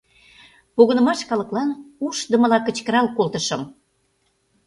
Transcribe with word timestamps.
Погынымаш 0.75 1.19
калыклан 1.29 1.69
ушдымыла 2.05 2.59
кычкырал 2.65 3.07
колтышым: 3.17 3.61